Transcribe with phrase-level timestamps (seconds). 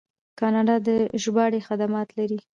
[0.39, 0.89] کاناډا د
[1.23, 2.39] ژباړې خدمات لري.